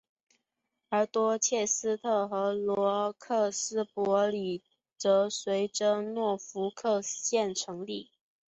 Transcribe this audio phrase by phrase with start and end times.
[0.89, 4.63] 而多切斯特和罗克斯伯里
[4.97, 8.09] 则随着诺福克县成立。